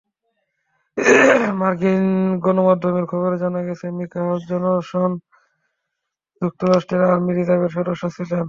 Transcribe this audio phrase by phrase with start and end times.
[1.61, 2.03] মার্কিন
[2.39, 5.11] গণমাধ্যমের খবরে জানা গেছে, মিকাহ জনসন
[6.41, 8.39] যুক্তরাষ্ট্রের আর্মি রিজার্ভের সদস্য ছিলেন।